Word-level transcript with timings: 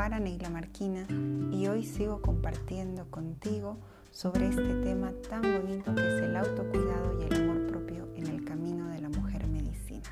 Soy 0.00 0.08
Guaraguara 0.08 0.30
Neila 0.30 0.48
Marquina 0.48 1.06
y 1.52 1.66
hoy 1.66 1.84
sigo 1.84 2.22
compartiendo 2.22 3.10
contigo 3.10 3.76
sobre 4.10 4.48
este 4.48 4.72
tema 4.82 5.12
tan 5.28 5.42
bonito 5.42 5.94
que 5.94 6.00
es 6.00 6.22
el 6.22 6.36
autocuidado 6.36 7.20
y 7.20 7.24
el 7.24 7.42
amor 7.42 7.66
propio 7.66 8.08
en 8.16 8.28
el 8.28 8.42
camino 8.42 8.88
de 8.88 9.02
la 9.02 9.10
mujer 9.10 9.46
medicina. 9.46 10.08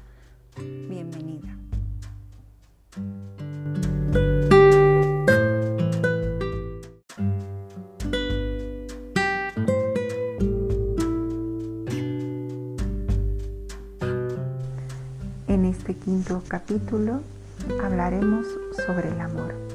Bienvenida. 0.59 1.57
En 15.47 15.65
este 15.65 15.95
quinto 15.95 16.43
capítulo 16.47 17.23
hablaremos 17.83 18.47
sobre 18.87 19.09
el 19.09 19.21
amor. 19.23 19.68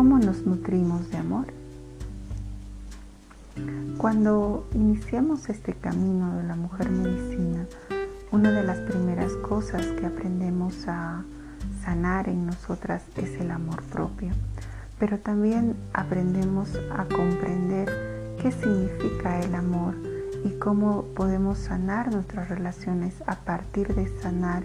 ¿Cómo 0.00 0.18
nos 0.18 0.46
nutrimos 0.46 1.10
de 1.10 1.18
amor? 1.18 1.44
Cuando 3.98 4.66
iniciamos 4.72 5.50
este 5.50 5.74
camino 5.74 6.38
de 6.38 6.44
la 6.44 6.56
mujer 6.56 6.88
medicina, 6.88 7.66
una 8.32 8.50
de 8.50 8.62
las 8.62 8.78
primeras 8.78 9.34
cosas 9.46 9.84
que 9.88 10.06
aprendemos 10.06 10.88
a 10.88 11.22
sanar 11.84 12.30
en 12.30 12.46
nosotras 12.46 13.02
es 13.18 13.38
el 13.42 13.50
amor 13.50 13.82
propio, 13.92 14.30
pero 14.98 15.18
también 15.18 15.76
aprendemos 15.92 16.70
a 16.96 17.04
comprender 17.04 18.38
qué 18.40 18.52
significa 18.52 19.38
el 19.42 19.54
amor 19.54 19.96
y 20.46 20.58
cómo 20.58 21.04
podemos 21.14 21.58
sanar 21.58 22.10
nuestras 22.10 22.48
relaciones 22.48 23.22
a 23.26 23.34
partir 23.36 23.94
de 23.94 24.08
sanar 24.22 24.62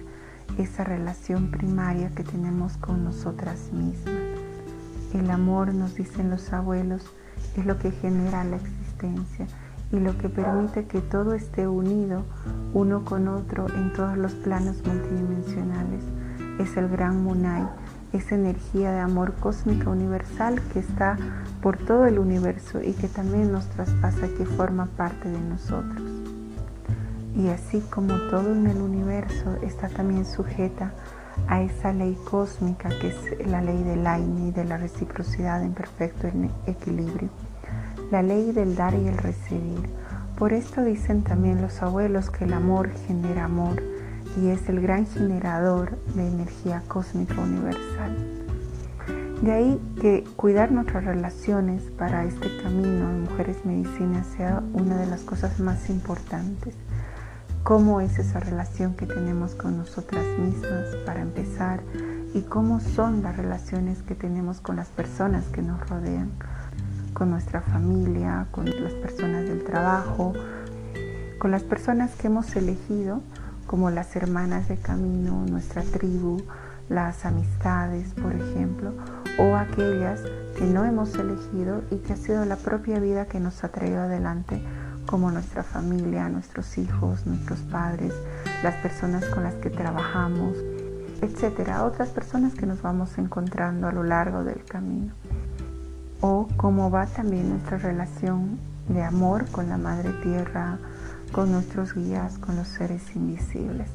esa 0.58 0.86
relación 0.86 1.52
primaria 1.52 2.10
que 2.16 2.24
tenemos 2.24 2.78
con 2.78 3.04
nosotras 3.04 3.74
mismas. 3.74 4.35
El 5.16 5.32
amor, 5.32 5.74
nos 5.74 5.96
dicen 5.96 6.30
los 6.30 6.52
abuelos, 6.52 7.06
es 7.56 7.66
lo 7.66 7.80
que 7.80 7.92
genera 7.92 8.44
la 8.44 8.58
existencia 8.58 9.48
y 9.94 10.00
lo 10.02 10.18
que 10.18 10.28
permite 10.28 10.88
que 10.88 11.00
todo 11.00 11.34
esté 11.34 11.70
unido 11.70 12.24
uno 12.74 13.06
con 13.06 13.30
otro 13.30 13.68
en 13.70 13.94
todos 13.94 14.18
los 14.18 14.34
planos 14.34 14.76
multidimensionales. 14.86 16.04
Es 16.60 16.76
el 16.76 16.90
gran 16.90 17.24
Munai, 17.24 17.66
esa 18.12 18.36
energía 18.36 18.92
de 18.92 19.00
amor 19.00 19.36
cósmica 19.36 19.90
universal 19.90 20.62
que 20.74 20.80
está 20.80 21.18
por 21.62 21.78
todo 21.78 22.08
el 22.08 22.20
universo 22.20 22.82
y 22.84 22.92
que 22.92 23.08
también 23.08 23.54
nos 23.54 23.68
traspasa, 23.70 24.28
que 24.38 24.46
forma 24.46 24.88
parte 24.98 25.30
de 25.30 25.40
nosotros. 25.40 26.12
Y 27.38 27.48
así 27.48 27.80
como 27.90 28.16
todo 28.30 28.52
en 28.52 28.68
el 28.68 28.82
universo 28.82 29.56
está 29.62 29.88
también 29.88 30.26
sujeta 30.26 30.92
a 31.48 31.62
esa 31.62 31.94
ley 31.94 32.18
cósmica 32.30 32.90
que 32.90 33.10
es 33.10 33.48
la 33.48 33.62
ley 33.62 33.84
del 33.84 34.06
Aini, 34.06 34.52
de 34.52 34.66
la 34.66 34.78
reciprocidad 34.78 35.64
en 35.64 35.74
perfecto 35.74 36.28
equilibrio, 36.66 37.30
la 38.12 38.22
ley 38.22 38.52
del 38.52 38.76
dar 38.76 38.94
y 38.94 39.08
el 39.08 39.18
recibir. 39.18 39.90
Por 40.38 40.54
esto 40.54 40.84
dicen 40.84 41.24
también 41.24 41.62
los 41.62 41.82
abuelos 41.82 42.30
que 42.30 42.46
el 42.46 42.54
amor 42.54 42.90
genera 43.08 43.46
amor 43.46 43.82
y 44.42 44.50
es 44.50 44.68
el 44.68 44.82
gran 44.82 45.06
generador 45.08 45.98
de 46.16 46.28
energía 46.28 46.84
cósmica 46.88 47.40
universal. 47.40 48.18
De 49.42 49.52
ahí 49.52 49.82
que 50.02 50.24
cuidar 50.36 50.72
nuestras 50.72 51.06
relaciones 51.06 51.84
para 51.98 52.26
este 52.26 52.56
camino 52.64 53.10
de 53.10 53.30
mujeres 53.30 53.66
medicinas 53.66 54.26
sea 54.36 54.64
una 54.74 54.98
de 54.98 55.08
las 55.08 55.22
cosas 55.22 55.60
más 55.60 55.90
importantes 55.90 56.74
cómo 57.66 58.00
es 58.00 58.20
esa 58.20 58.40
relación 58.40 58.94
que 58.94 59.08
tenemos 59.08 59.56
con 59.56 59.76
nosotras 59.80 60.24
mismas 60.38 60.86
para 61.04 61.22
empezar 61.22 61.82
y 62.36 62.44
cómo 62.44 62.80
son 62.80 63.24
las 63.24 63.36
relaciones 63.38 64.04
que 64.04 64.14
tenemos 64.14 64.62
con 64.62 64.76
las 64.76 64.88
personas 64.90 65.46
que 65.46 65.64
nos 65.64 65.90
rodean, 65.90 66.30
con 67.16 67.32
nuestra 67.32 67.62
familia, 67.62 68.46
con 68.52 68.66
las 68.66 68.94
personas 68.94 69.46
del 69.48 69.64
trabajo, 69.64 70.34
con 71.40 71.50
las 71.50 71.64
personas 71.64 72.12
que 72.12 72.28
hemos 72.28 72.56
elegido 72.56 73.24
como 73.66 73.90
las 73.90 74.16
hermanas 74.16 74.68
de 74.68 74.78
camino, 74.78 75.44
nuestra 75.50 75.82
tribu, 75.82 76.44
las 76.88 77.26
amistades, 77.26 78.14
por 78.14 78.34
ejemplo, 78.34 78.94
o 79.40 79.56
aquellas 79.56 80.22
que 80.56 80.66
no 80.66 80.86
hemos 80.86 81.16
elegido 81.16 81.82
y 81.90 81.96
que 81.96 82.14
ha 82.14 82.18
sido 82.18 82.46
la 82.46 82.58
propia 82.58 83.00
vida 83.00 83.26
que 83.26 83.40
nos 83.40 83.64
ha 83.64 83.70
traído 83.70 84.02
adelante 84.02 84.62
como 85.06 85.32
nuestra 85.32 85.64
familia, 85.64 86.30
nuestros 86.30 86.78
hijos, 86.78 87.26
nuestros 87.26 87.60
padres, 87.60 88.14
las 88.64 88.76
personas 88.76 89.26
con 89.26 89.44
las 89.44 89.56
que 89.56 89.70
trabajamos, 89.70 90.58
etcétera, 91.22 91.86
otras 91.86 92.10
personas 92.10 92.54
que 92.54 92.66
nos 92.66 92.82
vamos 92.82 93.18
encontrando 93.18 93.88
a 93.88 93.92
lo 93.92 94.04
largo 94.04 94.44
del 94.44 94.64
camino. 94.66 95.14
O 96.22 96.48
cómo 96.58 96.90
va 96.90 97.06
también 97.06 97.50
nuestra 97.50 97.78
relación 97.78 98.58
de 98.88 99.04
amor 99.04 99.50
con 99.52 99.70
la 99.70 99.78
Madre 99.78 100.12
Tierra, 100.24 100.78
con 101.32 101.52
nuestros 101.52 101.94
guías, 101.94 102.38
con 102.38 102.56
los 102.56 102.68
seres 102.68 103.16
invisibles. 103.16 103.90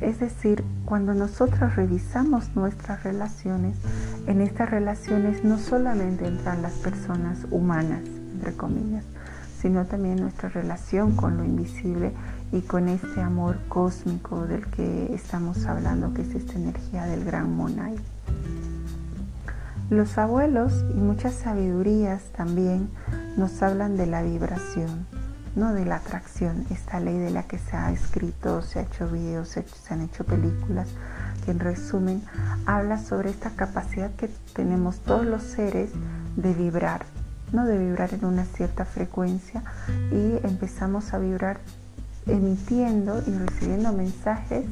Es 0.00 0.18
decir, 0.18 0.64
cuando 0.84 1.14
nosotros 1.14 1.76
revisamos 1.76 2.54
nuestras 2.56 3.04
relaciones, 3.04 3.76
en 4.26 4.40
estas 4.40 4.70
relaciones 4.70 5.44
no 5.44 5.58
solamente 5.58 6.26
entran 6.26 6.62
las 6.62 6.74
personas 6.74 7.46
humanas, 7.50 8.02
entre 8.32 8.54
comillas, 8.54 9.04
sino 9.64 9.86
también 9.86 10.16
nuestra 10.16 10.50
relación 10.50 11.16
con 11.16 11.38
lo 11.38 11.44
invisible 11.44 12.12
y 12.52 12.60
con 12.60 12.86
este 12.86 13.22
amor 13.22 13.56
cósmico 13.70 14.46
del 14.46 14.66
que 14.66 15.14
estamos 15.14 15.64
hablando, 15.64 16.12
que 16.12 16.20
es 16.20 16.34
esta 16.34 16.52
energía 16.52 17.06
del 17.06 17.24
gran 17.24 17.56
Monai. 17.56 17.96
Los 19.88 20.18
abuelos 20.18 20.84
y 20.90 20.98
muchas 20.98 21.32
sabidurías 21.32 22.24
también 22.36 22.90
nos 23.38 23.62
hablan 23.62 23.96
de 23.96 24.04
la 24.04 24.22
vibración, 24.22 25.06
no 25.56 25.72
de 25.72 25.86
la 25.86 25.96
atracción, 25.96 26.66
esta 26.68 27.00
ley 27.00 27.16
de 27.16 27.30
la 27.30 27.44
que 27.44 27.56
se 27.56 27.74
ha 27.74 27.90
escrito, 27.90 28.60
se 28.60 28.80
ha 28.80 28.82
hecho 28.82 29.08
videos, 29.08 29.48
se 29.48 29.94
han 29.94 30.02
hecho 30.02 30.24
películas, 30.24 30.88
que 31.46 31.52
en 31.52 31.60
resumen 31.60 32.22
habla 32.66 32.98
sobre 32.98 33.30
esta 33.30 33.48
capacidad 33.48 34.10
que 34.10 34.28
tenemos 34.52 34.98
todos 34.98 35.24
los 35.24 35.42
seres 35.42 35.88
de 36.36 36.52
vibrar, 36.52 37.06
de 37.62 37.78
vibrar 37.78 38.12
en 38.12 38.24
una 38.24 38.44
cierta 38.44 38.84
frecuencia 38.84 39.62
y 40.10 40.44
empezamos 40.44 41.14
a 41.14 41.18
vibrar 41.18 41.60
emitiendo 42.26 43.22
y 43.24 43.30
recibiendo 43.30 43.92
mensajes 43.92 44.66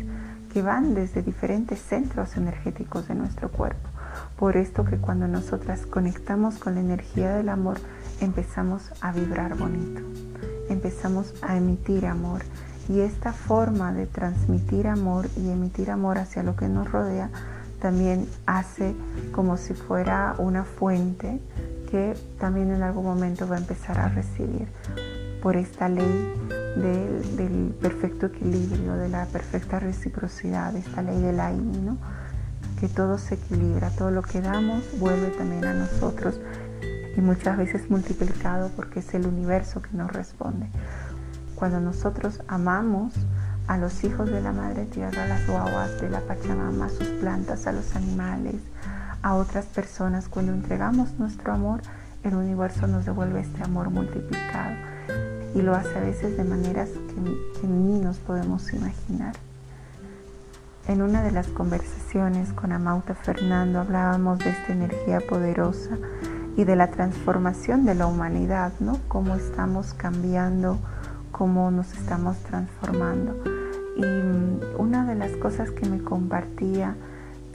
que 0.52 0.62
van 0.62 0.94
desde 0.94 1.22
diferentes 1.22 1.80
centros 1.80 2.36
energéticos 2.36 3.06
de 3.06 3.14
nuestro 3.14 3.50
cuerpo. 3.50 3.88
Por 4.36 4.56
esto 4.56 4.84
que 4.84 4.96
cuando 4.96 5.28
nosotras 5.28 5.86
conectamos 5.86 6.58
con 6.58 6.74
la 6.74 6.80
energía 6.80 7.34
del 7.36 7.48
amor, 7.48 7.78
empezamos 8.20 8.90
a 9.00 9.12
vibrar 9.12 9.56
bonito, 9.56 10.00
empezamos 10.68 11.34
a 11.42 11.56
emitir 11.56 12.06
amor. 12.06 12.42
Y 12.88 13.00
esta 13.00 13.32
forma 13.32 13.92
de 13.92 14.06
transmitir 14.06 14.88
amor 14.88 15.28
y 15.36 15.50
emitir 15.50 15.90
amor 15.90 16.18
hacia 16.18 16.42
lo 16.42 16.56
que 16.56 16.68
nos 16.68 16.90
rodea 16.90 17.30
también 17.80 18.28
hace 18.46 18.94
como 19.32 19.56
si 19.56 19.74
fuera 19.74 20.34
una 20.38 20.64
fuente 20.64 21.40
que 21.92 22.16
también 22.40 22.70
en 22.70 22.82
algún 22.82 23.04
momento 23.04 23.46
va 23.46 23.56
a 23.56 23.58
empezar 23.58 24.00
a 24.00 24.08
recibir 24.08 24.66
por 25.42 25.58
esta 25.58 25.90
ley 25.90 26.34
del, 26.76 27.74
perfecto 27.82 28.26
equilibrio, 28.26 28.94
de 28.94 29.10
la 29.10 29.26
perfecta 29.26 29.78
reciprocidad, 29.78 30.74
esta 30.74 31.02
ley 31.02 31.20
del 31.20 31.38
AINI, 31.38 31.82
¿no? 31.82 31.98
que 32.80 32.88
todo 32.88 33.18
se 33.18 33.34
equilibra, 33.34 33.90
todo 33.90 34.10
lo 34.10 34.22
que 34.22 34.40
damos 34.40 34.82
vuelve 34.98 35.28
también 35.36 35.66
a 35.66 35.74
nosotros 35.74 36.40
y 37.14 37.20
muchas 37.20 37.58
veces 37.58 37.90
multiplicado 37.90 38.70
porque 38.74 39.00
es 39.00 39.12
el 39.12 39.26
universo 39.26 39.82
que 39.82 39.94
nos 39.94 40.10
responde. 40.10 40.68
Cuando 41.56 41.78
nosotros 41.78 42.40
amamos 42.48 43.12
a 43.66 43.76
los 43.76 44.02
hijos 44.02 44.30
de 44.30 44.40
la 44.40 44.52
Madre 44.52 44.86
Tierra, 44.86 45.24
a 45.24 45.28
las 45.28 45.46
guaguas 45.46 46.00
de 46.00 46.08
la 46.08 46.20
Pachamama, 46.20 46.86
a 46.86 46.88
sus 46.88 47.06
plantas, 47.20 47.66
a 47.66 47.72
los 47.72 47.94
animales, 47.94 48.56
a 49.22 49.34
otras 49.34 49.66
personas. 49.66 50.28
Cuando 50.28 50.52
entregamos 50.52 51.18
nuestro 51.18 51.52
amor, 51.52 51.80
el 52.22 52.34
universo 52.34 52.86
nos 52.86 53.04
devuelve 53.04 53.40
este 53.40 53.62
amor 53.62 53.90
multiplicado 53.90 54.74
y 55.54 55.62
lo 55.62 55.74
hace 55.74 55.96
a 55.96 56.00
veces 56.00 56.36
de 56.36 56.44
maneras 56.44 56.88
que, 56.90 57.66
ni 57.66 57.98
nos 57.98 58.18
podemos 58.18 58.72
imaginar. 58.72 59.34
En 60.88 61.02
una 61.02 61.22
de 61.22 61.30
las 61.30 61.46
conversaciones 61.46 62.52
con 62.52 62.72
Amauta 62.72 63.14
Fernando 63.14 63.80
hablábamos 63.80 64.38
de 64.40 64.50
esta 64.50 64.72
energía 64.72 65.20
poderosa 65.20 65.96
y 66.56 66.64
de 66.64 66.76
la 66.76 66.90
transformación 66.90 67.84
de 67.84 67.94
la 67.94 68.06
humanidad, 68.06 68.72
¿no? 68.80 68.98
Cómo 69.08 69.36
estamos 69.36 69.94
cambiando, 69.94 70.78
cómo 71.30 71.70
nos 71.70 71.92
estamos 71.92 72.36
transformando. 72.38 73.36
Y 73.96 74.04
mm, 74.04 74.80
una 74.80 75.06
de 75.06 75.14
las 75.14 75.30
cosas 75.36 75.70
que 75.70 75.88
me 75.88 76.02
compartía 76.02 76.96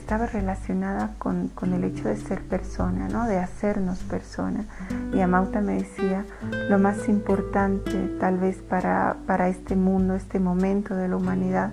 estaba 0.08 0.24
relacionada 0.24 1.10
con, 1.18 1.50
el 1.60 1.84
hecho 1.84 2.08
de 2.08 2.16
ser 2.16 2.40
persona, 2.40 3.10
¿no? 3.10 3.26
de 3.26 3.36
hacernos 3.36 3.98
persona. 4.04 4.64
Y 5.12 5.20
Amauta 5.20 5.60
me 5.60 5.74
decía, 5.74 6.24
lo 6.70 6.78
más 6.78 7.10
importante 7.10 7.92
tal 8.18 8.38
vez 8.38 8.56
para, 8.56 9.18
para 9.26 9.50
este 9.50 9.76
mundo, 9.76 10.14
este 10.14 10.40
momento 10.40 10.94
de 10.96 11.08
la 11.08 11.16
humanidad, 11.16 11.72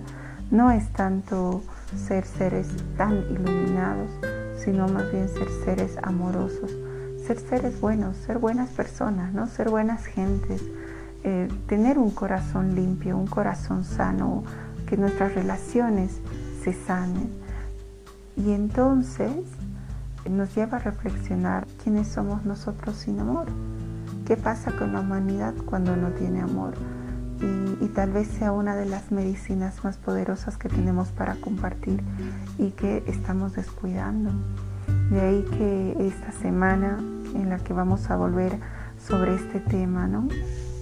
no 0.50 0.70
es 0.70 0.86
tanto 0.92 1.62
ser 1.96 2.26
seres 2.26 2.68
tan 2.98 3.24
iluminados, 3.30 4.10
sino 4.62 4.86
más 4.86 5.10
bien 5.10 5.30
ser 5.30 5.48
seres 5.64 5.96
amorosos, 6.02 6.70
ser 7.26 7.38
seres 7.38 7.80
buenos, 7.80 8.18
ser 8.18 8.36
buenas 8.36 8.68
personas, 8.68 9.32
¿no? 9.32 9.46
ser 9.46 9.70
buenas 9.70 10.04
gentes, 10.04 10.62
eh, 11.24 11.48
tener 11.68 11.96
un 11.96 12.10
corazón 12.10 12.74
limpio, 12.74 13.16
un 13.16 13.28
corazón 13.28 13.82
sano, 13.82 14.44
que 14.86 14.98
nuestras 14.98 15.34
relaciones 15.34 16.20
se 16.62 16.74
sanen. 16.74 17.45
Y 18.36 18.52
entonces 18.52 19.44
nos 20.28 20.54
lleva 20.54 20.76
a 20.76 20.80
reflexionar 20.80 21.66
quiénes 21.82 22.08
somos 22.08 22.44
nosotros 22.44 22.96
sin 22.96 23.18
amor. 23.20 23.46
¿Qué 24.26 24.36
pasa 24.36 24.72
con 24.72 24.92
la 24.92 25.00
humanidad 25.00 25.54
cuando 25.64 25.96
no 25.96 26.10
tiene 26.10 26.40
amor? 26.40 26.74
Y, 27.80 27.88
tal 27.88 28.12
vez 28.12 28.28
sea 28.28 28.52
una 28.52 28.74
de 28.76 28.86
las 28.86 29.12
medicinas 29.12 29.84
más 29.84 29.96
poderosas 29.96 30.56
que 30.56 30.68
tenemos 30.68 31.08
para 31.08 31.36
compartir 31.36 32.02
y 32.58 32.70
que 32.70 33.04
estamos 33.06 33.54
descuidando. 33.54 34.30
De 35.10 35.20
ahí 35.20 35.44
que 35.50 35.96
esta 36.06 36.32
semana 36.32 36.98
en 37.34 37.48
la 37.48 37.58
que 37.58 37.72
vamos 37.72 38.10
a 38.10 38.16
volver 38.16 38.58
sobre 38.98 39.34
este 39.34 39.60
tema, 39.60 40.06
¿no? 40.06 40.28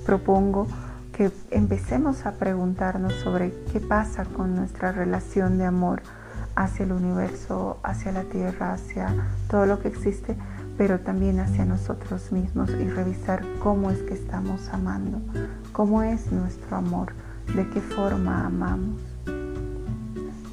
Propongo 0.06 0.66
que 1.12 1.30
empecemos 1.50 2.26
a 2.26 2.32
preguntarnos 2.32 3.12
sobre 3.14 3.52
qué 3.72 3.80
pasa 3.80 4.24
con 4.24 4.54
nuestra 4.54 4.92
relación 4.92 5.58
de 5.58 5.66
amor 5.66 6.02
hacia 6.56 6.84
el 6.84 6.92
universo, 6.92 7.78
hacia 7.82 8.12
la 8.12 8.24
tierra, 8.24 8.72
hacia 8.72 9.14
todo 9.48 9.66
lo 9.66 9.80
que 9.80 9.88
existe, 9.88 10.36
pero 10.76 11.00
también 11.00 11.40
hacia 11.40 11.64
nosotros 11.64 12.32
mismos 12.32 12.70
y 12.70 12.88
revisar 12.88 13.42
cómo 13.62 13.90
es 13.90 13.98
que 14.02 14.14
estamos 14.14 14.68
amando, 14.70 15.20
cómo 15.72 16.02
es 16.02 16.32
nuestro 16.32 16.76
amor, 16.76 17.12
de 17.54 17.68
qué 17.70 17.80
forma 17.80 18.46
amamos. 18.46 19.00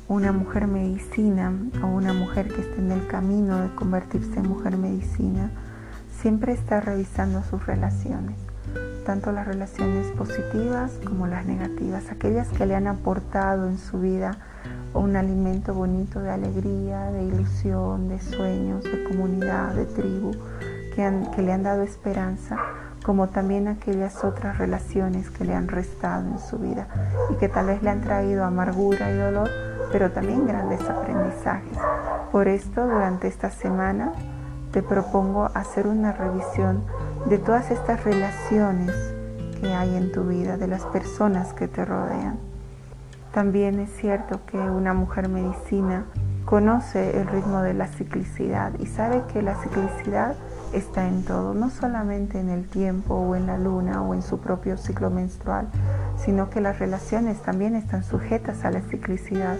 Una 0.07 0.31
mujer 0.31 0.67
medicina 0.67 1.53
o 1.81 1.87
una 1.87 2.13
mujer 2.13 2.49
que 2.49 2.61
esté 2.61 2.79
en 2.79 2.91
el 2.91 3.07
camino 3.07 3.61
de 3.61 3.73
convertirse 3.75 4.39
en 4.39 4.49
mujer 4.49 4.77
medicina 4.77 5.49
siempre 6.21 6.51
está 6.51 6.81
revisando 6.81 7.41
sus 7.43 7.65
relaciones, 7.65 8.37
tanto 9.05 9.31
las 9.31 9.47
relaciones 9.47 10.07
positivas 10.11 10.91
como 11.05 11.27
las 11.27 11.45
negativas, 11.45 12.11
aquellas 12.11 12.49
que 12.49 12.65
le 12.65 12.75
han 12.75 12.87
aportado 12.87 13.67
en 13.67 13.77
su 13.77 13.99
vida 14.01 14.37
un 14.93 15.15
alimento 15.15 15.73
bonito 15.73 16.19
de 16.19 16.31
alegría, 16.31 17.11
de 17.11 17.23
ilusión, 17.23 18.09
de 18.09 18.19
sueños, 18.19 18.83
de 18.83 19.03
comunidad, 19.05 19.73
de 19.73 19.85
tribu, 19.85 20.31
que, 20.95 21.27
que 21.35 21.41
le 21.41 21.53
han 21.53 21.63
dado 21.63 21.83
esperanza, 21.83 22.57
como 23.03 23.29
también 23.29 23.67
aquellas 23.67 24.23
otras 24.23 24.57
relaciones 24.57 25.29
que 25.29 25.45
le 25.45 25.55
han 25.55 25.67
restado 25.67 26.27
en 26.27 26.39
su 26.39 26.57
vida 26.57 26.87
y 27.31 27.35
que 27.35 27.49
tal 27.49 27.67
vez 27.67 27.81
le 27.81 27.89
han 27.89 28.01
traído 28.01 28.43
amargura 28.43 29.11
y 29.11 29.17
dolor, 29.17 29.49
pero 29.91 30.11
también 30.11 30.45
grandes 30.45 30.81
aprendizajes. 30.81 31.77
Por 32.31 32.47
esto, 32.47 32.85
durante 32.85 33.27
esta 33.27 33.49
semana, 33.49 34.13
te 34.71 34.81
propongo 34.83 35.49
hacer 35.53 35.87
una 35.87 36.13
revisión 36.13 36.83
de 37.25 37.37
todas 37.37 37.71
estas 37.71 38.03
relaciones 38.03 38.91
que 39.59 39.73
hay 39.73 39.95
en 39.95 40.11
tu 40.11 40.23
vida, 40.23 40.57
de 40.57 40.67
las 40.67 40.85
personas 40.85 41.53
que 41.53 41.67
te 41.67 41.85
rodean. 41.85 42.50
También 43.33 43.79
es 43.79 43.89
cierto 43.95 44.41
que 44.45 44.57
una 44.57 44.93
mujer 44.93 45.29
medicina 45.29 46.05
conoce 46.43 47.17
el 47.17 47.27
ritmo 47.27 47.61
de 47.61 47.73
la 47.73 47.87
ciclicidad 47.87 48.73
y 48.77 48.87
sabe 48.87 49.23
que 49.31 49.41
la 49.41 49.55
ciclicidad 49.55 50.35
está 50.73 51.07
en 51.07 51.23
todo, 51.23 51.53
no 51.53 51.69
solamente 51.69 52.41
en 52.41 52.49
el 52.49 52.67
tiempo 52.67 53.15
o 53.15 53.35
en 53.35 53.47
la 53.47 53.57
luna 53.57 54.01
o 54.01 54.13
en 54.13 54.21
su 54.21 54.39
propio 54.39 54.77
ciclo 54.77 55.09
menstrual, 55.09 55.69
sino 56.17 56.49
que 56.49 56.59
las 56.59 56.79
relaciones 56.79 57.41
también 57.41 57.75
están 57.75 58.03
sujetas 58.03 58.65
a 58.65 58.71
la 58.71 58.81
ciclicidad. 58.81 59.57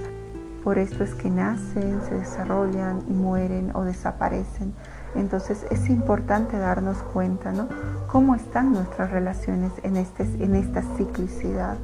Por 0.66 0.78
esto 0.78 1.06
es 1.06 1.16
que 1.16 1.30
nacen, 1.30 2.02
se 2.10 2.16
desarrollan 2.16 3.00
y 3.08 3.14
mueren 3.14 3.72
o 3.74 3.84
desaparecen. 3.84 4.74
Entonces 5.16 5.66
es 5.72 5.90
importante 5.90 6.58
darnos 6.58 6.98
cuenta, 6.98 7.54
¿no? 7.54 7.70
Cómo 8.08 8.36
están 8.36 8.74
nuestras 8.74 9.12
relaciones 9.12 9.72
en, 9.84 9.96
este, 9.96 10.24
en 10.24 10.56
esta 10.56 10.82
ciclicidad 10.98 11.78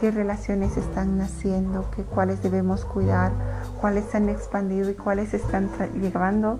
qué 0.00 0.10
relaciones 0.10 0.78
están 0.78 1.18
naciendo, 1.18 1.90
qué, 1.94 2.02
cuáles 2.04 2.42
debemos 2.42 2.86
cuidar, 2.86 3.32
cuáles 3.80 4.06
se 4.06 4.16
han 4.16 4.30
expandido 4.30 4.88
y 4.88 4.94
cuáles 4.94 5.34
están 5.34 5.68
llegando 6.00 6.58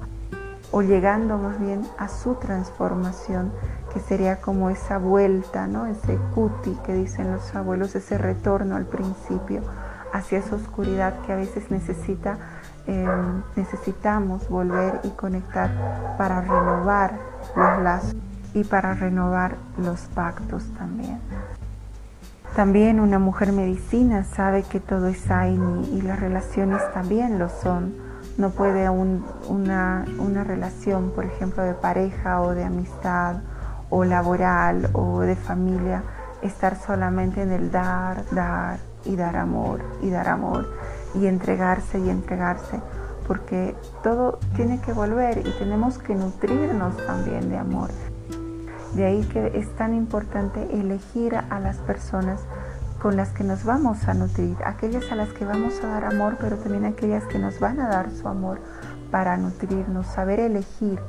o 0.73 0.83
llegando 0.83 1.39
más 1.39 1.59
bien 1.59 1.83
a 1.99 2.09
su 2.09 2.35
transformación, 2.35 3.51
que 3.93 4.01
sería 4.01 4.41
como 4.41 4.71
esa 4.71 4.99
vuelta, 4.99 5.67
¿no? 5.67 5.87
ese 5.87 6.17
cuti 6.35 6.77
que 6.85 6.95
dicen 6.95 7.33
los 7.33 7.55
abuelos, 7.57 7.97
ese 7.97 8.19
retorno 8.19 8.77
al 8.77 8.87
principio 8.87 9.63
hacia 10.13 10.39
esa 10.39 10.57
oscuridad 10.57 11.15
que 11.23 11.33
a 11.33 11.37
veces 11.37 11.71
necesita, 11.71 12.37
em, 12.87 13.43
necesitamos 13.57 14.49
volver 14.49 15.01
y 15.03 15.09
conectar 15.11 15.71
para 16.19 16.41
renovar 16.43 17.15
los 17.57 17.83
lazos 17.83 18.17
y 18.55 18.65
para 18.65 18.95
renovar 18.95 19.57
los 19.79 20.01
pactos 20.15 20.65
también. 20.79 21.21
También 22.55 22.99
una 22.99 23.19
mujer 23.19 23.53
medicina 23.53 24.25
sabe 24.25 24.65
que 24.65 24.81
todo 24.81 25.07
es 25.07 25.31
Aini 25.31 25.89
y 25.97 26.03
las 26.03 26.19
relaciones 26.19 26.81
también 26.93 27.39
lo 27.39 27.49
son. 27.49 27.95
No 28.39 28.51
puede 28.51 28.89
una, 28.91 30.05
una 30.19 30.45
relación, 30.45 31.13
por 31.13 31.25
ejemplo, 31.25 31.63
de 31.63 31.75
pareja 31.75 32.41
o 32.43 32.55
de 32.55 32.65
amistad 32.65 33.37
o 33.89 34.05
laboral 34.05 34.91
o 34.93 35.21
de 35.21 35.37
familia 35.37 36.03
estar 36.43 36.77
solamente 36.77 37.43
en 37.43 37.53
el 37.53 37.71
dar, 37.71 38.25
dar 38.33 38.79
y 39.05 39.17
dar 39.17 39.37
amor 39.37 39.81
y 40.03 40.11
dar 40.11 40.29
amor 40.29 40.67
y 41.15 41.27
entregarse 41.27 41.99
y 41.99 42.11
entregarse 42.11 42.81
porque 43.27 43.77
todo 44.03 44.41
tiene 44.57 44.81
que 44.81 44.93
volver 44.93 45.39
y 45.39 45.51
tenemos 45.59 45.99
que 45.99 46.17
nutrirnos 46.17 46.97
también 47.07 47.49
de 47.49 47.59
amor. 47.59 47.91
De 48.95 49.05
ahí 49.05 49.23
que 49.33 49.59
es 49.59 49.69
tan 49.77 49.95
importante 49.95 50.67
elegir 50.73 51.37
a 51.37 51.61
las 51.61 51.77
personas 51.79 52.41
con 53.01 53.17
las 53.17 53.31
que 53.31 53.45
nos 53.45 53.65
vamos 53.65 54.09
a 54.09 54.15
nutrir, 54.15 54.57
aquellas 54.65 55.11
a 55.11 55.15
las 55.15 55.31
que 55.31 55.45
vamos 55.45 55.83
a 55.83 55.87
dar 55.87 56.05
amor, 56.05 56.37
pero 56.41 56.57
también 56.59 56.85
aquellas 56.85 57.25
que 57.25 57.39
nos 57.39 57.59
van 57.59 57.81
a 57.81 57.89
dar 57.89 58.11
su 58.11 58.29
amor 58.29 58.61
para 59.11 59.37
nutrirnos, 59.37 60.07
saber 60.07 60.41
elegir 60.41 61.01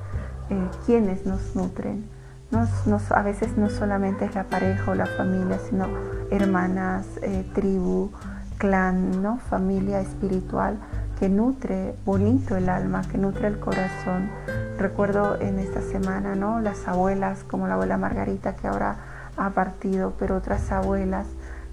eh, 0.50 0.70
quiénes 0.86 1.26
nos 1.26 1.56
nutren. 1.56 2.06
a 2.52 3.22
veces 3.24 3.58
no 3.58 3.70
solamente 3.70 4.26
es 4.26 4.36
la 4.36 4.46
pareja 4.46 4.92
o 4.92 4.96
la 4.96 5.06
familia, 5.06 5.60
sino 5.60 5.88
hermanas, 6.30 7.06
eh, 7.22 7.46
tribu, 7.54 8.12
clan, 8.58 9.40
familia 9.50 10.00
espiritual 10.00 10.78
que 11.22 11.30
nutre 11.30 11.94
bonito 12.04 12.56
el 12.56 12.68
alma, 12.68 13.04
que 13.04 13.20
nutre 13.20 13.48
el 13.48 13.60
corazón. 13.60 14.32
Recuerdo 14.80 15.40
en 15.40 15.60
esta 15.60 15.80
semana, 15.80 16.34
¿no? 16.34 16.60
Las 16.60 16.88
abuelas, 16.88 17.44
como 17.44 17.68
la 17.68 17.76
abuela 17.76 17.96
Margarita 17.96 18.56
que 18.56 18.68
ahora 18.68 18.96
ha 19.38 19.52
partido, 19.52 20.16
pero 20.18 20.36
otras 20.36 20.72
abuelas 20.72 21.28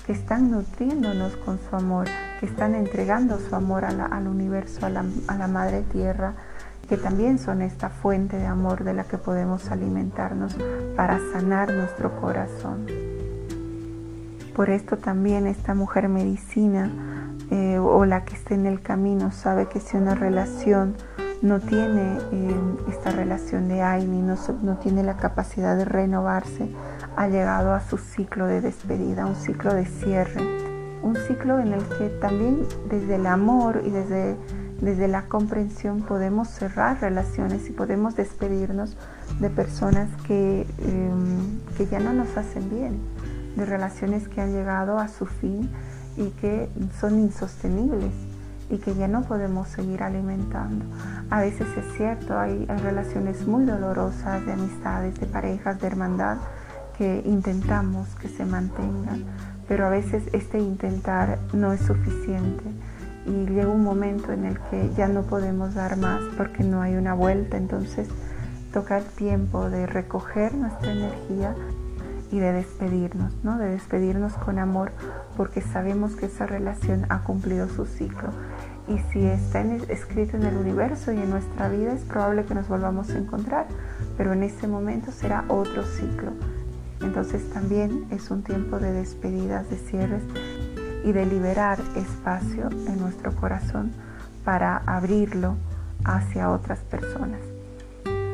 que 0.05 0.13
están 0.13 0.51
nutriéndonos 0.51 1.35
con 1.37 1.59
su 1.59 1.75
amor, 1.75 2.09
que 2.39 2.45
están 2.45 2.75
entregando 2.75 3.39
su 3.39 3.57
amor 3.57 3.87
al 3.87 4.29
universo, 4.29 4.85
a 4.85 4.91
la, 4.91 5.07
a 5.29 5.39
la 5.39 5.49
madre 5.49 5.81
tierra, 5.81 6.35
que 6.87 6.99
también 6.99 7.39
son 7.39 7.63
esta 7.63 7.89
fuente 7.89 8.37
de 8.37 8.47
amor 8.47 8.85
de 8.85 8.93
la 8.93 9.05
que 9.05 9.17
podemos 9.17 9.71
alimentarnos 9.71 10.59
para 10.95 11.21
sanar 11.33 11.73
nuestro 11.73 12.21
corazón. 12.21 12.85
Por 14.55 14.69
esto 14.69 14.99
también 14.99 15.47
esta 15.47 15.73
mujer 15.73 16.11
medicina 16.11 16.91
eh, 17.51 17.79
o 17.79 18.05
la 18.05 18.25
que 18.25 18.35
esté 18.35 18.55
en 18.55 18.67
el 18.67 18.83
camino 18.83 19.33
sabe 19.33 19.67
que 19.67 19.81
si 19.81 19.97
una 19.97 20.15
relación 20.15 20.97
no 21.41 21.61
tiene 21.61 22.19
eh, 22.33 22.61
esta 22.89 23.11
relación 23.11 23.69
de 23.69 23.83
Aini, 23.83 24.21
no, 24.23 24.37
no 24.63 24.77
tiene 24.79 25.03
la 25.03 25.17
capacidad 25.17 25.77
de 25.77 25.85
renovarse, 25.85 26.69
ha 27.17 27.29
llegado 27.29 27.73
a 27.73 27.81
su 27.81 27.97
ciclo 27.97 28.47
de 28.47 28.61
despedida, 28.61 29.25
un 29.25 29.37
ciclo 29.37 29.73
de 29.73 29.87
cierre, 29.87 30.43
un 31.03 31.17
ciclo 31.17 31.61
en 31.61 31.73
el 31.73 31.83
que 31.85 32.09
también 32.21 32.67
desde 32.91 33.15
el 33.15 33.27
amor 33.27 33.83
y 33.85 33.91
desde, 33.91 34.37
desde 34.81 35.09
la 35.09 35.23
comprensión 35.23 36.03
podemos 36.03 36.49
cerrar 36.49 37.01
relaciones 37.01 37.69
y 37.69 37.73
podemos 37.73 38.17
despedirnos 38.17 38.97
de 39.41 39.49
personas 39.49 40.09
que, 40.27 40.67
em, 40.79 41.61
que 41.77 41.87
ya 41.87 42.01
no 42.01 42.13
nos 42.13 42.37
hacen 42.37 42.69
bien, 42.69 42.99
de 43.57 43.65
relaciones 43.65 44.29
que 44.29 44.41
han 44.41 44.53
llegado 44.53 44.99
a 44.99 45.09
su 45.09 45.27
fin 45.27 45.71
y 46.19 46.31
que 46.41 46.69
son 47.01 47.19
insostenibles 47.19 48.13
y 48.71 48.79
que 48.79 48.95
ya 48.95 49.09
no 49.09 49.23
podemos 49.23 49.69
seguir 49.69 50.03
alimentando. 50.03 50.85
A 51.31 51.41
veces 51.41 51.67
es 51.77 51.97
cierto, 51.97 52.39
hay, 52.39 52.67
relaciones 52.67 53.47
muy 53.47 53.65
dolorosas 53.65 54.45
de 54.45 54.53
amistades, 54.53 55.19
de 55.19 55.27
parejas, 55.27 55.81
de 55.81 55.87
hermandad 55.87 56.37
que 56.99 57.23
intentamos 57.25 58.09
que 58.17 58.29
se 58.29 58.45
mantengan, 58.45 59.25
pero 59.69 59.87
a 59.87 59.89
veces 59.89 60.25
este 60.33 60.59
intentar 60.59 61.39
no 61.53 61.73
es 61.73 61.81
suficiente 61.81 62.65
y 63.25 63.47
llega 63.47 63.69
un 63.69 63.85
momento 63.85 64.33
en 64.33 64.45
el 64.45 64.59
que 64.71 64.91
ya 64.97 65.07
no 65.07 65.23
podemos 65.23 65.75
dar 65.75 65.97
más 65.97 66.21
porque 66.37 66.65
no 66.65 66.83
hay 66.83 66.97
una 66.97 67.15
vuelta, 67.15 67.57
entonces 67.57 68.09
toca 68.73 68.99
el 68.99 69.05
tiempo 69.05 69.71
de 69.71 69.87
recoger 69.87 70.55
nuestra 70.55 70.91
energía 70.93 71.55
y 72.31 72.39
de 72.39 72.53
despedirnos, 72.53 73.33
¿no? 73.43 73.59
De 73.59 73.69
despedirnos 73.69 74.35
con 74.35 74.59
amor 74.59 74.93
porque 75.37 75.61
sabemos 75.61 76.17
que 76.17 76.27
esa 76.27 76.47
relación 76.47 77.07
ha 77.09 77.23
cumplido 77.25 77.69
su 77.69 77.87
ciclo. 77.87 78.31
y 78.89 78.99
si 79.13 79.27
está 79.27 79.61
escrito 79.61 80.39
en 80.39 80.45
el 80.45 80.57
universo 80.57 81.13
y 81.13 81.19
en 81.19 81.29
nuestra 81.29 81.69
vida 81.69 81.93
es 81.93 82.05
probable 82.05 82.47
que 82.47 82.55
nos 82.55 82.69
volvamos 82.69 83.11
a 83.11 83.19
encontrar, 83.19 83.67
pero 84.17 84.33
en 84.33 84.43
este 84.43 84.67
momento 84.67 85.13
será 85.13 85.45
otro 85.49 85.85
ciclo. 85.85 86.33
Entonces 87.03 87.51
también 87.51 88.07
es 88.11 88.31
un 88.31 88.43
tiempo 88.43 88.79
de 88.79 88.93
despedidas, 88.93 89.69
de 89.69 89.77
cierres 89.77 90.23
y 91.05 91.13
de 91.13 91.27
liberar 91.27 91.79
espacio 91.97 92.71
en 92.71 92.99
nuestro 92.99 93.37
corazón 93.37 93.93
para 94.43 94.79
abrirlo 94.87 95.57
hacia 96.05 96.51
otras 96.51 96.79
personas. 96.81 97.41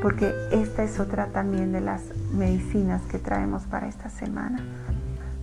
Porque 0.05 0.35
esta 0.53 0.83
es 0.83 1.01
otra 1.01 1.29
también 1.29 1.73
de 1.73 1.81
las 1.81 2.03
medicinas 2.35 3.01
que 3.11 3.19
traemos 3.19 3.63
para 3.63 3.89
esta 3.89 4.11
semana. 4.11 4.59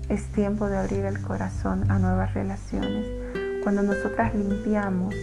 Es 0.07 0.25
tiempo 0.33 0.67
de 0.67 0.77
abrir 0.77 1.03
el 1.05 1.19
corazón 1.19 1.89
a 1.89 1.97
nuevas 1.97 2.35
relaciones 2.35 3.07
cuando 3.63 3.81
nosotras 3.81 4.35
limpiamos 4.35 5.15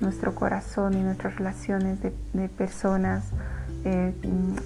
nuestro 0.00 0.34
corazón 0.34 0.94
y 0.94 1.04
nuestras 1.04 1.36
relaciones 1.36 2.00
de, 2.02 2.48
personas 2.48 3.26
eh, 3.84 4.12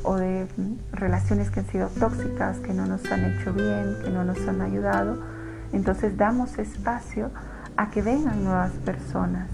o 0.04 0.14
de 0.16 0.46
relaciones 0.92 1.50
que 1.50 1.60
han 1.60 1.66
sido 1.66 1.88
tóxicas, 1.88 2.60
que 2.60 2.72
no 2.72 2.86
nos 2.86 3.04
han 3.12 3.26
hecho 3.26 3.52
bien, 3.52 3.98
que 4.02 4.08
no 4.08 4.24
nos 4.24 4.38
han 4.48 4.62
ayudado, 4.62 5.18
entonces 5.74 6.16
damos 6.16 6.58
espacio 6.58 7.30
a 7.76 7.90
que 7.90 8.00
vengan 8.00 8.42
nuevas 8.42 8.72
personas, 8.86 9.50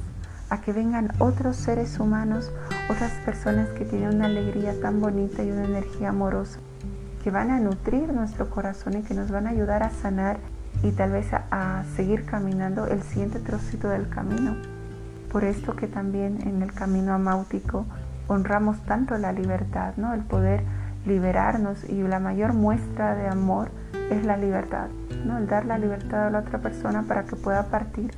a 0.50 0.61
que 0.61 0.73
vengan 0.73 1.12
otros 1.19 1.57
seres 1.57 1.99
humanos, 2.00 2.52
otras 2.90 3.12
personas 3.25 3.69
que 3.71 3.85
tienen 3.85 4.16
una 4.16 4.26
alegría 4.26 4.78
tan 4.80 5.00
bonita 5.00 5.42
y 5.45 5.50
una 5.50 5.64
energía 5.64 6.11
amorosa, 6.11 6.59
que 7.23 7.30
van 7.30 7.50
a 7.50 7.61
nutrir 7.61 8.12
nuestro 8.12 8.50
corazón 8.50 8.99
y 8.99 9.02
que 9.02 9.14
nos 9.14 9.30
van 9.30 9.47
a 9.47 9.50
ayudar 9.50 9.85
a 9.85 9.90
sanar 9.90 10.38
y 10.83 10.90
tal 10.90 11.12
vez 11.12 11.33
a, 11.33 11.85
seguir 11.95 12.25
caminando 12.25 12.87
el 12.87 13.02
siguiente 13.02 13.38
trocito 13.38 13.88
del 13.88 14.09
camino. 14.09 14.57
Por 15.30 15.45
esto 15.45 15.76
que 15.76 15.87
también 15.87 16.40
en 16.47 16.62
el 16.62 16.73
camino 16.73 17.14
amáutico 17.14 17.87
honramos 18.26 18.80
tanto 18.85 19.16
la 19.19 19.33
libertad, 19.33 19.95
¿no? 19.97 20.14
el 20.14 20.23
poder 20.23 20.64
liberarnos 21.07 21.85
y 21.85 22.02
la 22.02 22.19
mayor 22.19 22.54
muestra 22.54 23.14
de 23.14 23.28
amor 23.28 23.71
es 24.11 24.25
la 24.25 24.37
libertad, 24.37 24.88
¿no? 25.25 25.38
el 25.38 25.47
dar 25.47 25.64
la 25.64 25.78
libertad 25.78 26.26
a 26.26 26.30
la 26.30 26.40
otra 26.40 26.59
persona 26.59 27.04
para 27.07 27.25
que 27.25 27.37
pueda 27.37 27.66
partir 27.66 28.11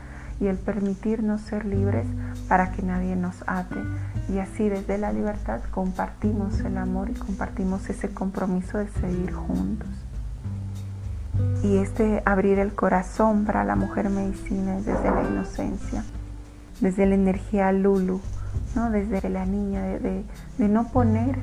y 0.42 0.48
el 0.48 0.56
permitirnos 0.56 1.40
ser 1.40 1.64
libres 1.64 2.04
para 2.48 2.72
que 2.72 2.82
nadie 2.82 3.14
nos 3.14 3.44
ate. 3.46 3.78
Y 4.28 4.38
así 4.38 4.68
desde 4.68 4.98
la 4.98 5.12
libertad 5.12 5.60
compartimos 5.70 6.58
el 6.60 6.78
amor 6.78 7.10
y 7.10 7.14
compartimos 7.14 7.88
ese 7.88 8.08
compromiso 8.08 8.78
de 8.78 8.88
seguir 8.88 9.32
juntos. 9.32 9.88
Y 11.62 11.76
este 11.76 12.22
abrir 12.26 12.58
el 12.58 12.74
corazón 12.74 13.44
para 13.44 13.62
la 13.62 13.76
mujer 13.76 14.10
medicina 14.10 14.78
es 14.78 14.84
desde 14.84 15.10
la 15.10 15.22
inocencia, 15.22 16.02
desde 16.80 17.06
la 17.06 17.14
energía 17.14 17.70
lulu, 17.70 18.20
¿no? 18.74 18.90
desde 18.90 19.28
la 19.28 19.46
niña, 19.46 19.82
de, 19.82 20.24
no 20.58 20.88
poner 20.88 21.38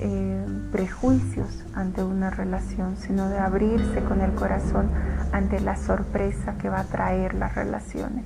eh, 0.00 0.46
prejuicios 0.72 1.64
ante 1.74 2.02
una 2.02 2.30
relación, 2.30 2.96
sino 2.96 3.28
de 3.28 3.38
abrirse 3.38 4.02
con 4.04 4.20
el 4.20 4.32
corazón 4.34 4.90
ante 5.32 5.60
la 5.60 5.76
sorpresa 5.76 6.56
que 6.58 6.68
va 6.68 6.80
a 6.80 6.84
traer 6.84 7.34
las 7.34 7.54
relaciones. 7.54 8.24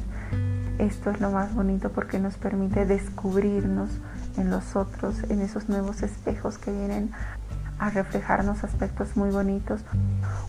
Esto 0.79 1.11
es 1.11 1.21
lo 1.21 1.31
más 1.31 1.55
bonito 1.55 1.91
porque 1.91 2.19
nos 2.19 2.37
permite 2.37 2.87
descubrirnos 2.87 3.91
en 4.37 4.51
los 4.51 4.77
otros, 4.77 5.23
en 5.29 5.41
esos 5.41 5.69
nuevos 5.69 6.03
espejos 6.03 6.59
que 6.59 6.71
vienen 6.71 7.11
a 7.79 7.91
reflejarnos 7.91 8.65
aspectos 8.65 9.17
muy 9.17 9.31
bonitos 9.31 9.81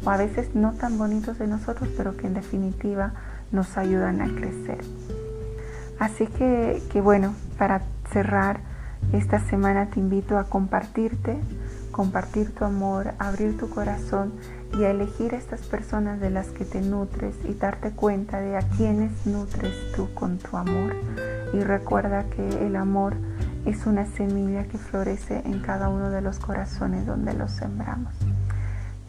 o 0.03 0.09
a 0.09 0.17
veces 0.17 0.55
no 0.55 0.73
tan 0.73 0.97
bonitos 0.97 1.38
de 1.39 1.47
nosotros, 1.47 1.89
pero 1.97 2.15
que 2.15 2.27
en 2.27 2.33
definitiva 2.33 3.13
nos 3.51 3.77
ayudan 3.77 4.21
a 4.21 4.27
crecer. 4.27 4.79
Así 5.99 6.27
que, 6.27 6.81
que 6.91 7.01
bueno, 7.01 7.33
para 7.57 7.81
cerrar 8.11 8.68
esta 9.13 9.39
semana 9.39 9.87
te 9.87 9.99
invito 9.99 10.37
a 10.37 10.45
compartirte, 10.45 11.37
compartir 11.91 12.53
tu 12.53 12.63
amor, 12.63 13.13
abrir 13.17 13.57
tu 13.57 13.69
corazón 13.69 14.33
y 14.77 14.83
a 14.83 14.91
elegir 14.91 15.33
a 15.33 15.37
estas 15.37 15.61
personas 15.61 16.19
de 16.19 16.29
las 16.29 16.47
que 16.49 16.63
te 16.63 16.79
nutres 16.81 17.35
y 17.43 17.55
darte 17.55 17.91
cuenta 17.91 18.39
de 18.39 18.55
a 18.55 18.61
quienes 18.61 19.25
nutres 19.25 19.73
tú 19.95 20.13
con 20.13 20.37
tu 20.37 20.55
amor. 20.57 20.95
Y 21.53 21.61
recuerda 21.61 22.25
que 22.25 22.47
el 22.67 22.75
amor 22.75 23.15
es 23.65 23.87
una 23.87 24.05
semilla 24.05 24.65
que 24.65 24.77
florece 24.77 25.41
en 25.45 25.59
cada 25.61 25.89
uno 25.89 26.11
de 26.11 26.21
los 26.21 26.37
corazones 26.37 27.07
donde 27.07 27.33
los 27.33 27.51
sembramos. 27.51 28.13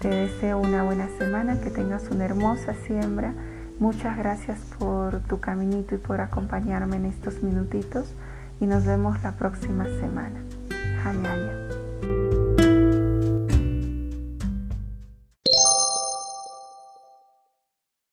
Te 0.00 0.09
deseo 0.09 0.59
una 0.59 0.82
buena 0.82 1.09
semana, 1.18 1.61
que 1.61 1.70
tengas 1.70 2.11
una 2.11 2.25
hermosa 2.25 2.75
siembra. 2.87 3.35
Muchas 3.78 4.16
gracias 4.16 4.59
por 4.78 5.20
tu 5.20 5.40
caminito 5.40 5.94
y 5.94 5.99
por 5.99 6.23
acompañarme 6.23 6.97
en 6.97 7.04
estos 7.04 7.42
minutitos 7.42 8.14
y 8.61 8.67
nos 8.67 8.85
vemos 8.85 9.23
la 9.23 9.33
próxima 9.33 9.85
semana. 9.85 10.45
Hayaya. 11.05 12.30